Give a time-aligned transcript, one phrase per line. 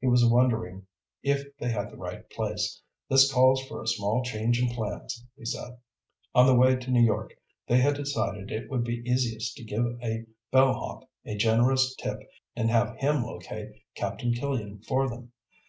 [0.00, 0.86] He was wondering
[1.24, 2.80] if they had the right place.
[3.10, 5.78] "This calls for a small change in plans," he said.
[6.36, 7.32] On the way to New York
[7.66, 12.20] they had decided it would be easiest to give a bellhop a generous tip
[12.54, 15.32] and have him locate Captain Killian for them.